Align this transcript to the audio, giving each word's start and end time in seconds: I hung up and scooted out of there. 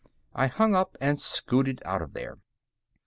I 0.33 0.47
hung 0.47 0.73
up 0.75 0.97
and 0.99 1.19
scooted 1.19 1.79
out 1.85 2.01
of 2.01 2.13
there. 2.13 2.37